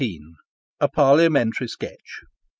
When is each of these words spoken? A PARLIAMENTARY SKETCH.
A 0.79 0.89
PARLIAMENTARY 0.89 1.67
SKETCH. 1.67 2.23